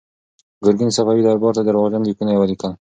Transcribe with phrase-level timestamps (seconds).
[0.63, 2.71] ګورګین صفوي دربار ته درواغجن لیکونه ولیکل.